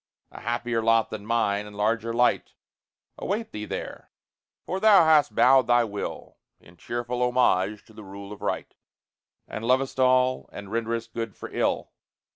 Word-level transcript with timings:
A 0.31 0.39
happier 0.41 0.81
lot 0.81 1.11
than 1.11 1.27
mine, 1.27 1.67
and 1.67 1.75
larger 1.77 2.11
light, 2.11 2.53
Await 3.19 3.51
thee 3.51 3.65
there; 3.65 4.09
for 4.65 4.79
thou 4.79 5.05
hast 5.05 5.35
bowed 5.35 5.67
thy 5.67 5.83
will 5.83 6.39
In 6.59 6.75
cheerful 6.75 7.21
homage 7.21 7.85
to 7.85 7.93
the 7.93 8.03
rule 8.03 8.31
of 8.31 8.41
right, 8.41 8.73
And 9.47 9.63
lovest 9.63 9.99
all, 9.99 10.49
and 10.51 10.71
renderest 10.71 11.13
good 11.13 11.35
for 11.35 11.51
ill. 11.51 11.91